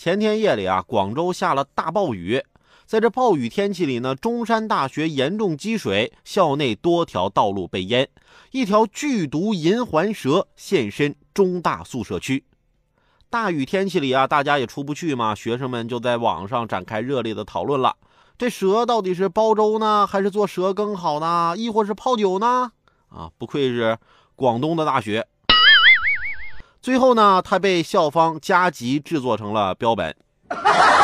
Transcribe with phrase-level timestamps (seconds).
[0.00, 2.42] 前天夜里啊，广州下了大暴雨。
[2.86, 8.08] 在这暴雨天气里呢，中山大学严重积水，校内多条道路被淹，
[8.50, 12.42] 一条剧毒银环蛇现身中大宿舍区。
[13.28, 17.94] 大雨天气里啊，大家也出不去嘛，学生们就在网上展开热烈的讨论了：
[18.38, 21.52] 这蛇到底是煲粥呢，还是做蛇羹好呢？
[21.58, 22.72] 亦或是泡酒呢？
[23.10, 23.98] 啊，不愧是
[24.34, 25.26] 广东的大学。
[26.80, 30.14] 最后呢，他被校方加急制作成了标本。